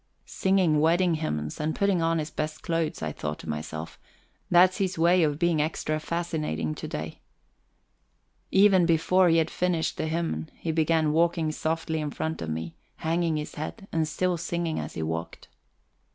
Singing 0.25 0.79
wedding 0.79 1.13
hymns, 1.13 1.59
and 1.59 1.75
putting 1.75 2.01
on 2.01 2.17
his 2.17 2.31
best 2.31 2.63
clothes, 2.63 3.03
I 3.03 3.11
thought 3.11 3.37
to 3.37 3.47
myself 3.49 3.99
that's 4.49 4.77
his 4.77 4.97
way 4.97 5.21
of 5.21 5.37
being 5.37 5.61
extra 5.61 5.99
fascinating 5.99 6.73
to 6.73 6.87
day. 6.87 7.21
Even 8.49 8.87
before 8.87 9.29
he 9.29 9.37
had 9.37 9.51
finished 9.51 9.97
the 9.97 10.07
hymn 10.07 10.47
he 10.55 10.71
began 10.71 11.13
walking 11.13 11.51
softly 11.51 11.99
in 12.01 12.09
front 12.09 12.41
of 12.41 12.49
me, 12.49 12.73
hanging 12.95 13.37
his 13.37 13.53
head, 13.53 13.87
and 13.91 14.07
still 14.07 14.37
singing 14.37 14.79
as 14.79 14.95
he 14.95 15.03
walked. 15.03 15.49